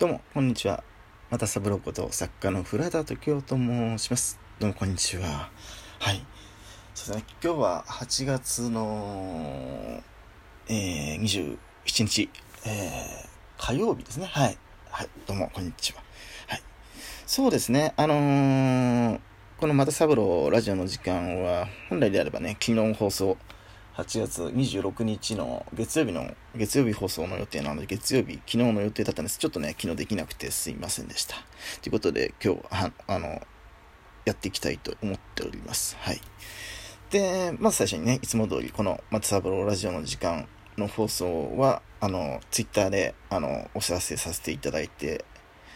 [0.00, 0.82] どうも、こんにちは。
[1.28, 4.40] またサブロこと作家の古畑時生と申します。
[4.58, 5.50] どうも、こんにちは。
[5.98, 6.24] はい。
[6.94, 10.02] そうですね、今日は8月の、
[10.70, 11.58] えー、27
[12.04, 12.30] 日、
[12.64, 13.28] えー、
[13.58, 14.24] 火曜日ですね。
[14.24, 14.56] はい。
[14.88, 16.02] はい、どうも、こんにちは。
[16.48, 16.62] はい。
[17.26, 19.20] そうですね、あのー、
[19.58, 23.36] このまたサブローラジオの時間は、本来であればね、昨日放送、
[23.96, 29.38] 8月26日の月曜日の、月曜日放送の予定なので、月曜日、昨日の予定だったんです。
[29.38, 31.36] ちょっとね、昨日できなくてすいませんでした。
[31.82, 33.42] ということで、今日、ああの、
[34.24, 35.96] やっていきたいと思っております。
[36.00, 36.20] はい。
[37.10, 40.46] で、まず最初にね、いつも通り、この松三郎ラジオの時間
[40.78, 45.24] の放送は、あの、ツイッターで、あの、お知らせさせていただいて、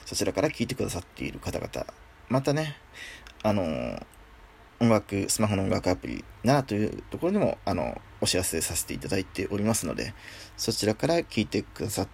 [0.07, 1.87] そちらから聞いてくださっている方々、
[2.29, 2.77] またね、
[3.43, 4.01] あの、
[4.81, 10.15] 音楽、スマホの音楽アプリなというところでも、あの、お知らせさせていただいておりますので、
[10.57, 12.07] そちらから聞いてくださ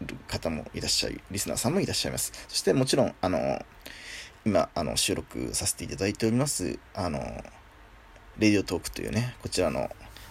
[0.00, 2.32] る方もいらっしゃい、リスナーさんもいらっしゃいます。
[2.48, 3.64] そしてもちろん、あの、
[4.44, 7.20] 今、あの、収録させていただいております、あの、
[8.38, 9.88] レディオトークというね、こちらの、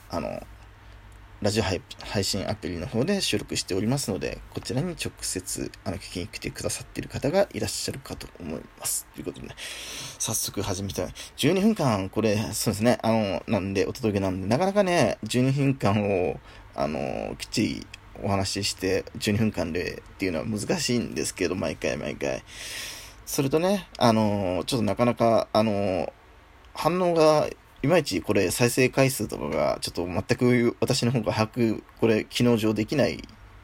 [0.09, 0.45] あの、
[1.41, 9.07] ラジオ配信アプリの方で収録しておりますので、こちらに直接、あの、聞きに来てくださっている方がいらっしゃるかと思います。
[9.15, 9.55] ということでね、
[10.19, 11.07] 早速始めたい。
[11.37, 16.39] 12分間、これ、そうですね、あの、なんで、お届けなんで、なかなかね、12分間を、
[16.75, 17.87] あの、きっちり
[18.21, 22.43] お話しして、12分間でっていうのは難しいんですけど、毎回毎回。
[23.25, 26.13] それとね、あの、ちょっとなかなか、あの、
[26.75, 27.49] 反応が
[27.83, 33.17] いまいちこれ再生回数とかがちょっと全く私の方が把握、これ機能上できない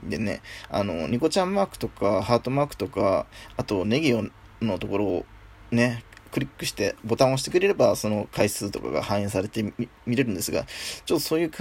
[0.06, 4.14] んでね、あの、ニコちゃんマークとかハートマークとか、あとネギ
[4.62, 5.26] のところを
[5.72, 9.64] ね、クリックしてボタンを押してくれればその回数とかが反映されて
[10.06, 10.66] 見れるんですが、
[11.06, 11.52] ちょっとそういう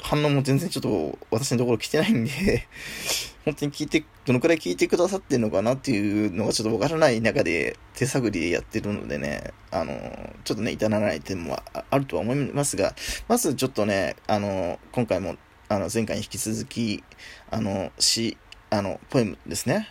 [0.00, 2.66] 反応も全然ちょっと私のところ来てないんで、
[3.44, 12.94] 本当に聞いて、どのくらい聞いてくださってるのかなっていうのがちょっとわからない中で手探りでやってるのでね、あの、ちょっとね、至らない点もあるとは思いますが、
[13.28, 15.36] まずちょっとね、あの、今回も、
[15.68, 17.04] あの、前回に引き続き、
[17.50, 18.38] あの、詩、
[18.70, 19.88] あの、ポエムですね、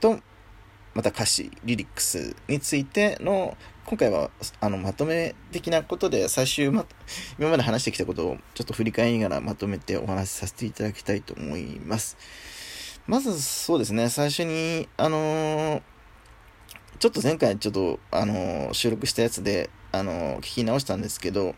[0.00, 0.20] と、
[0.94, 4.30] また歌詞、リリックスについての、今回は
[4.60, 6.84] あのまとめ的なことで最終ま、
[7.38, 12.16] 今まで話してきたことをちょっと振り返りながらまとめてお話しさせていただきたいと思います。
[13.06, 15.82] まずそうですね、最初に、あのー、
[16.98, 21.54] ちょっと前回ちょっと、あのー、収録したやつで、あのー、聞き直したんですけど、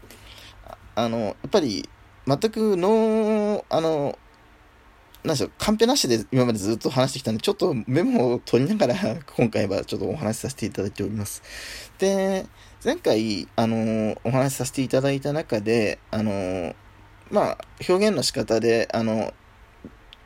[0.96, 1.88] あのやっぱり
[2.26, 4.18] 全くノー、あの
[5.24, 11.42] なんでしょう、カンペなしで今までずっと話してきたんで、ちょっとメモを取りながら、 今回はちょっとお話しさせていただいております。
[11.98, 12.46] で、
[12.84, 16.74] 前回、あの、お話しさせていただいた中で、あの、
[17.30, 17.58] まあ、
[17.88, 19.34] 表現の仕方で、あの、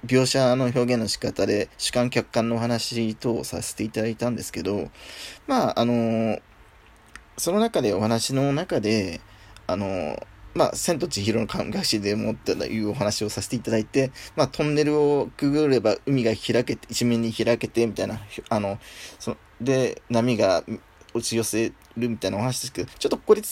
[0.07, 4.91] 描写の表現の仕方で主観客観のお話等をさせていただいたんですけど、
[5.47, 6.41] まあ、あの、
[7.39, 9.21] その中でお話の中で、
[9.67, 10.21] あの、
[10.55, 18.79] まあ、千と千尋の考えしでもっていうお話をさせていただいて、まあ、トンネルをくぐれば海が開けて、一面に開けて、みたいな、あの、
[19.19, 20.62] そで、波が
[21.15, 23.43] 落ち寄せるみたいなお話ですけど、ちょっとこれ、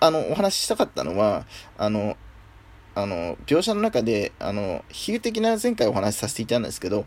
[0.00, 1.46] あの、お話ししたかったのは、
[1.78, 2.16] あの、
[2.94, 7.06] あの、描写の中で、あの、比喩的な前回お話しさせていたんですけど、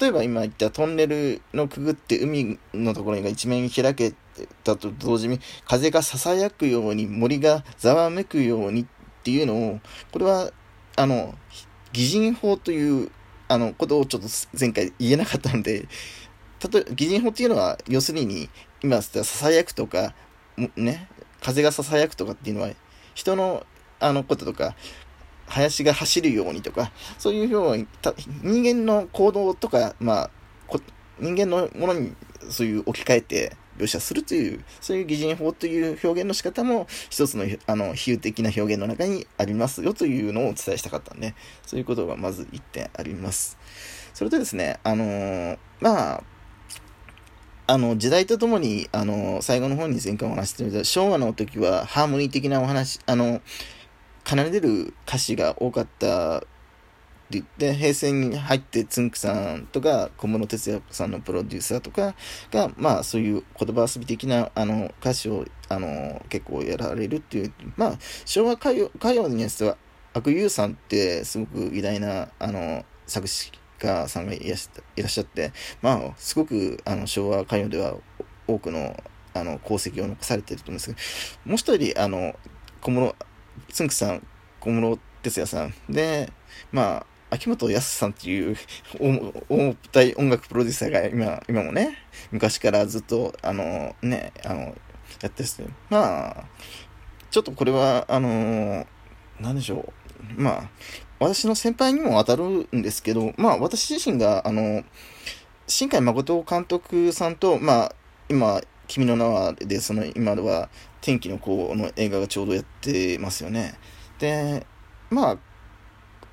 [0.00, 4.14] 例えば今言ったトンネルのくぐって海のところが一面開け
[4.64, 8.86] たと同時に風が囁くように森がざわめくようにっ
[9.22, 10.50] ていうのをこれは
[10.96, 11.34] あの
[11.92, 13.10] 擬人法という
[13.48, 14.28] あのことをちょっと
[14.58, 15.88] 前回言えなかったので
[16.72, 18.48] 例え擬人法っていうのは要するに
[18.82, 20.14] 今ささやくとか
[20.76, 21.08] ね
[21.42, 22.70] 風がささやくとかっていうのは
[23.14, 23.66] 人の
[24.00, 24.74] あのこととか
[25.46, 27.86] 林が走るようにとか、そういうように、
[28.42, 30.30] 人間の行動とか、まあ、
[31.20, 32.14] 人間のものに
[32.48, 41.34] そういう置き換えて描写するという、そういう擬人法という表現の仕方も一つのあの比喩的な表現の中にありますよというのをお伝えしたかったんで、
[41.66, 43.58] そういうことがまず1点あります。
[44.14, 46.22] それとですね、あのー、まあ、
[47.66, 53.40] あの、時代とともに、あの、最後の方に前回お話してみた、昭和の時はハーモニー的なお話、あの、
[54.24, 56.44] 奏でる歌詞が多かった
[57.58, 62.14] で、平成に入ってつんくさんとか小室哲哉さんのプロデューサーとか
[62.50, 69.76] が、まあそういう言葉遊び的なあの歌詞をあの結構やられるっていう、まあ昭和歌謡歌謡にやつは
[70.14, 77.96] 悪友さんってすごく偉大なあの作詞家さんがいらっしゃって、まあすごくあの昭和歌謡では
[78.46, 79.02] 多くの
[79.34, 80.92] あの功績を残されてると思うんですけ
[81.44, 82.34] ど、もう一人あの
[82.82, 83.14] 小室
[83.68, 84.26] つんくさん、
[84.60, 86.32] 小室哲哉さんで、
[86.72, 88.56] まあ、秋元康さんっていう
[89.00, 91.96] 大体音楽プロデューサーが今、今もね、
[92.30, 94.74] 昔からずっと、あの、ね、あの、や
[95.28, 96.44] ってですね、まあ、
[97.30, 98.86] ちょっとこれは、あの、
[99.40, 99.90] なんでしょ
[100.36, 100.70] う、まあ、
[101.20, 104.84] 私の先輩にも当たるんですけど、まあ、私自身が、あの、
[105.66, 107.94] 新海誠監督さんと、まあ、
[108.28, 110.68] 今、君の名はで、その今では
[111.00, 113.74] 天気の子の映画がちょうどやってますよね。
[114.18, 114.66] で、
[115.08, 115.38] まあ、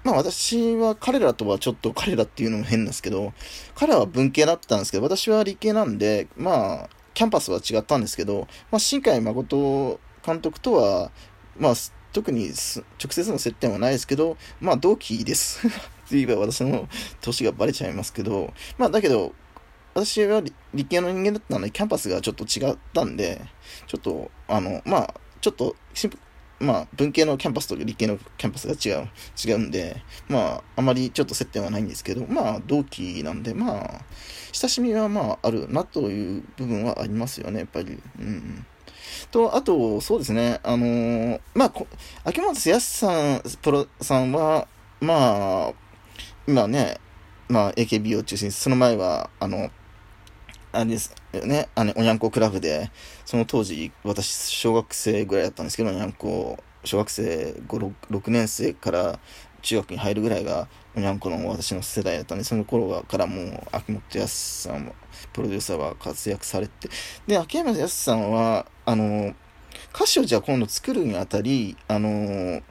[0.03, 3.33] まあ私は彼らとはちょっと彼らっていうのも変なんですけど、
[3.75, 11.11] 彼らは文系だったんですけど、私は理系なんで、まあ、キャンパスは違ったんですけど、まあ、新海誠監督とは、
[11.57, 11.73] まあ、
[12.13, 15.67] 特に直接の接点はないですけど、まあ同期です。
[15.67, 15.71] っ
[16.09, 16.87] て言えば私の
[17.21, 19.33] 年がバレちゃいますけど、まあだけど、
[19.93, 20.41] 私は
[20.73, 23.41] 理系の人間だったので、キャンパスがちょっと違ったんで、
[23.85, 25.75] ちょっと、あの、まあ、ちょっと、
[26.59, 29.09] まあ、文系のキャンパスと理系のキャンパスが違う、
[29.45, 34.01] 違うんで、まあ、あまりちょっと接点はないんですけど、まあ、同期なんで、まあ、
[34.51, 37.97] 親しみはまあ、あるなという部分はありますよね、やっぱり。
[38.19, 38.65] うん。
[39.31, 41.73] と、あと、そうですね、あのー、まあ、
[42.25, 44.67] 秋元康さん、プロさんは、
[44.99, 45.73] まあ、
[46.47, 46.99] 今ね、
[47.47, 49.69] まあ、AKB を中心に、その前は、あの、
[50.71, 52.91] あれですね、あの、おにゃんこクラブで、
[53.25, 59.19] その当時、私、小学生ぐらいだったんですけど、おにゃんこ、小学生5、6, 6年生から
[59.61, 64.95] 中学に入るぐらいが、おにゃんこの私の世代だったんで、その頃からもう、秋元康さんも、
[65.33, 66.89] プロデューサーは活躍されて、
[67.27, 69.35] で、秋山康さんは、あの、
[69.93, 72.61] 歌詞をじゃあ今度作るにあたり、あの、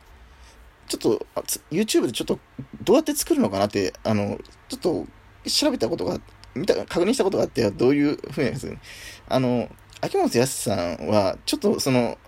[0.89, 1.27] ちょっと、
[1.71, 2.41] YouTube でちょっと、
[2.83, 4.39] どうやって作るのかなって、あの、
[4.69, 5.07] ちょっと、
[5.49, 6.19] 調べたことが
[6.55, 8.81] 見た、確認したことがあって、どういうふうにですね。
[9.29, 9.69] あの、
[10.01, 12.19] 秋元康さんは、ちょっとその、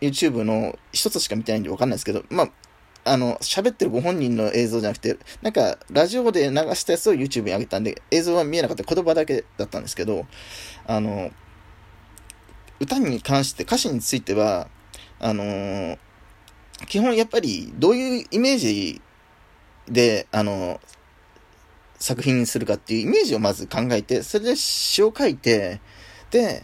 [0.00, 2.50] YouTube の一つしか見てないんでわかんないですけど、まあ、
[3.04, 10.26] あの、喋ってるご本人の映像じゃなくて、なんか、ラジオで流したやつを YouTube に上げたんで、映像は見えなかった言葉だけだったんですけど、
[10.86, 11.30] あの、
[12.80, 14.68] 歌に関して、歌詞については、
[15.20, 15.98] あの、
[16.88, 19.00] 基本やっぱり、どういうイメージ
[19.86, 20.80] で、あの
[22.04, 25.80] 作品にするかっていうイメージをまず考えて、それで詩を書いて、
[26.30, 26.62] で、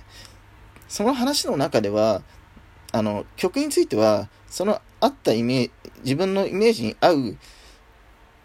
[0.86, 2.20] その話の中では、
[2.92, 7.36] あの、曲については、その合ったイメージ、自分のイメージに合う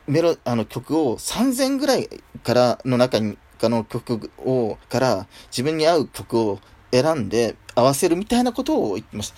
[0.08, 2.08] メロ、あの曲を3000ぐらい
[2.44, 6.60] からの中に、かの曲を、から自分に合う曲を
[6.92, 9.36] 選んで合わせるみたいなことを言ってました。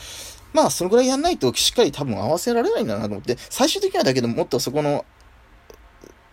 [0.54, 5.06] まあ、そのぐらいやんないとしっかり多分合わせられないんだなと思って、最終的にはだけどもっとそこの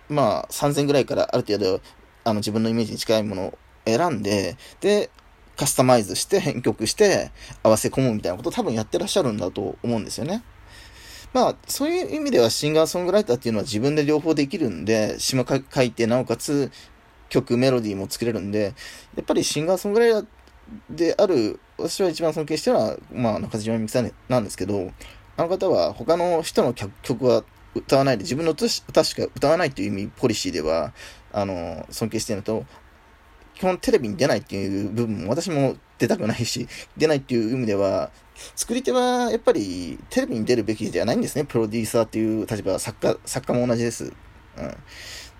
[0.08, 1.80] まあ、3000ぐらいからある程度、
[2.24, 5.10] あの、自分のイメージに近いものを選んで、で、
[5.56, 7.30] カスタマイズして編曲して
[7.62, 10.42] 合わせ込むみたいなことを多分やってらっしゃるんだと思うんですよね。
[11.32, 16.70] まあ、そういう意味ではシンガーソングライターっていうのは自分で両方できるんで、詩も書いて、なおかつ
[17.28, 18.74] 曲、メロディーも作れるんで、
[19.16, 20.26] やっぱりシンガーソングライター
[20.90, 24.92] である、私は一番尊敬してるのは、まあ、中島みゆきさんなんですけど、
[25.36, 27.42] あの方は他の人の曲は
[27.74, 28.82] 歌わないで、自分の歌し
[29.14, 30.92] か歌わないという意味、ポリシーでは、
[31.32, 32.64] あの、尊敬しているのと、
[33.54, 38.10] 基本テレビに出ないっていう部分も私も出たくないし、出ないっていう意味では、
[38.56, 41.44] 作り手はやっぱりテレビに出るべきではないんですね。
[41.44, 44.04] プロデューサーっていう立場作家、作家も同じです。
[44.04, 44.12] うん。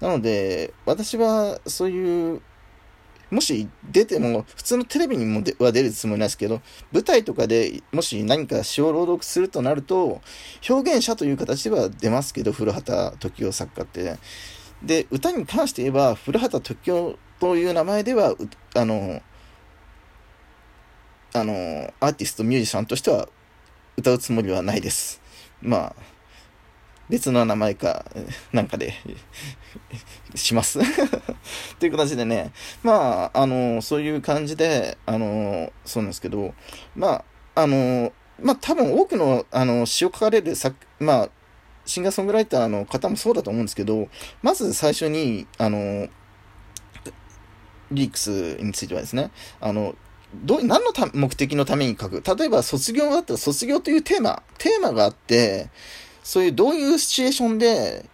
[0.00, 2.42] なので、私はそういう
[3.30, 6.60] もし出ても、普通のテレビにもは出るつもりなんですけど、
[6.92, 10.20] 舞台とかでもし何か詩を朗読するとなると、
[10.68, 14.18] 表現者という形では出ますけど、古畑時夫作家って。
[14.82, 18.34] で、歌に関して言えば、古畑時夫という名前では、
[18.74, 19.22] あの、
[21.32, 23.28] あの、アーティスト、ミュージシャンとしては
[23.96, 25.20] 歌うつもりはないです。
[25.60, 25.96] まあ、
[27.08, 28.04] 別の名前か、
[28.52, 28.94] なんかで、
[30.34, 30.78] します。
[31.78, 36.54] という形でね、まあ、あの、そういう感じで、あの、そうなんですけど、
[36.96, 41.30] まあ、あの、まあ、多分多くの、あの、詩を書かれる作、まあ、
[41.86, 44.08] シンガーソングライターの方もそうだと思うんですけど、
[44.42, 46.08] まず最初に、あの、
[47.90, 49.30] リークスについてはですね、
[49.60, 49.94] あの、
[50.34, 52.22] どう、何の目的のために書く？
[52.36, 55.68] 例えば卒業だったら卒業というテーマ、テーマがあって、
[56.24, 58.06] そういうどういうシチュエーションで、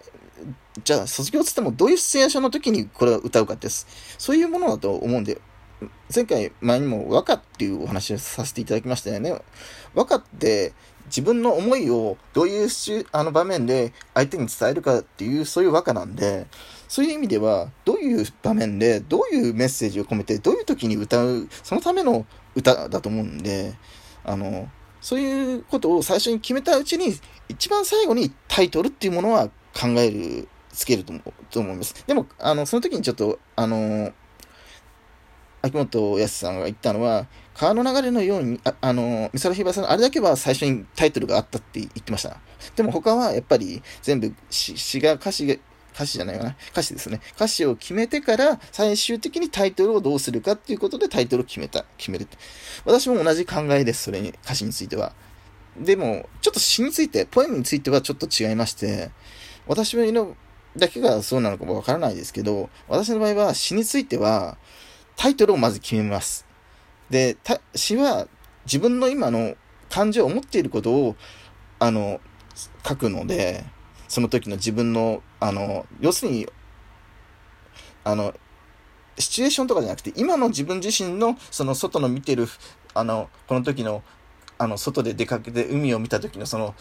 [0.85, 3.87] じゃあ卒業つってもどういうシチュエーションの時にこれを歌うかです。
[4.19, 5.41] そういうものだと思うんで、
[6.15, 9.41] 前回前にも和歌っていうお話をさせていただきましたよね。
[9.95, 10.75] 和歌って
[11.07, 12.69] 自分の思いをどういう
[13.13, 16.47] あの場面で相手に伝えるかっていうそういう和歌なんで、
[16.89, 22.27] そういう意味ではどういう場面でどういうメッセージを込めてどういう時に歌う、そのための
[22.57, 23.75] 歌だと思うんで、
[24.25, 24.69] あの、
[25.01, 27.15] そういうことを最初に決めたうちに、
[27.49, 32.05] 一番最後にタイトルっていうものは考えるつけると思と思います。
[32.07, 34.13] でも、あの、その時にちょっと、あの
[35.63, 42.39] 秋元康さんが言ったのは、川の流れのように、あ、あの、美空ひばりさん、あれだけは最初にタイトルがあったって言ってました。
[42.77, 45.57] でも他はやっぱり全部詩が歌詞が、
[45.95, 46.57] 歌詞じゃないかな。
[46.73, 47.21] 歌詞ですね。
[47.35, 52.29] 歌詞を決めてから最終的にタイトルをどうするかっていうことでタイトルを決めた、決める。
[52.85, 55.13] 私も同じ考えです、それに、歌詞については。
[55.77, 59.11] でも、ちょっと詩について、ポエムについてはちょっと違いまして、
[59.67, 60.37] 私の
[60.77, 64.59] だけがそうなのかもわからないですけど、私の場合は詩については、
[65.17, 66.47] タイトルをまず決めます。
[67.11, 67.37] で、
[67.75, 68.29] 詩は
[68.65, 69.55] 自分の今の
[69.89, 71.17] 感情を思っていることを、
[71.79, 72.21] あの、
[72.87, 73.65] 書くので、
[74.09, 76.47] その時の自分の、あの、要するに、
[78.05, 78.35] あの、
[79.19, 82.47] シチュエーションとかじゃなくて、今の自分自身の、その外の見てる、
[82.95, 84.03] あの、この時の、
[84.59, 86.75] あの、外で出かけて海を見た時のその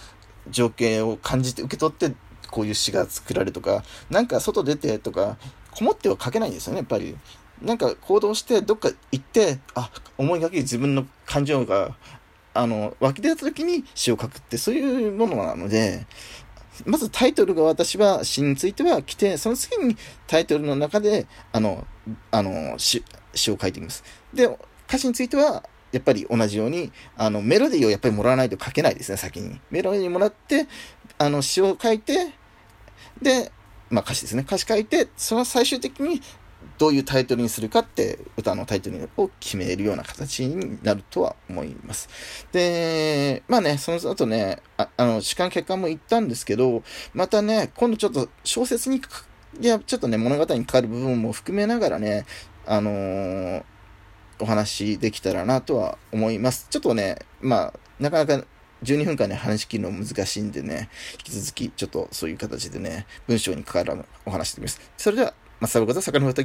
[0.50, 2.14] 情景を感じて受け取って、
[2.52, 5.38] こういう詩が作られるとか、なんか外出てとか、
[5.72, 7.16] こもっては書けないんですよね、やっぱり。
[7.62, 11.96] なんか行動してどっか行って、あ、思いがけ自分の感情が、
[12.54, 16.08] あの、湧き出た時に詩を書くってそういうものなので、
[16.86, 21.86] まずタイトルが私は詩については来て、その次にタイトルの中で、あの、
[22.32, 24.04] あの、詩、詩を書いています。
[24.34, 24.46] で、
[24.88, 29.60] 歌詞については、やっぱり同じように、あの、メロディーをやっぱりもらわないと書けないですね、先に。
[29.72, 30.68] メロディーもらって、
[31.18, 32.34] あの、詩を書いて、
[33.22, 33.52] で、
[33.90, 34.44] まあ歌詞ですね。
[34.46, 36.22] 歌詞書いて、その最終的に
[36.80, 42.48] どういうタイトルにするかって歌のタイトルを決めるような形になるとは思います。
[42.54, 46.82] で、まあね、その後ね、ああの、主観客観も言ったんですけど、
[47.14, 49.02] またね、今度ちょっと小説に、
[49.60, 52.26] いや、ちょっとね、物語にかかる部分も含めながらね、
[52.66, 53.64] あのー、
[54.40, 56.68] お話できたらなとは思います。
[56.70, 58.46] ちょっとね、まあ、なかなか
[58.84, 64.80] 12分間、ね、話し切るの難しいんでね、引き続きちょっとそういう形でね、文章に関わるお話してみます。
[64.98, 66.38] それでは、松田こと坂の畑